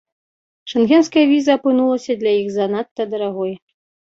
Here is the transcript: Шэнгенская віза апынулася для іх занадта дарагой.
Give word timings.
Шэнгенская 0.73 1.25
віза 1.33 1.53
апынулася 1.61 2.17
для 2.25 2.33
іх 2.41 2.51
занадта 2.57 3.01
дарагой. 3.13 3.53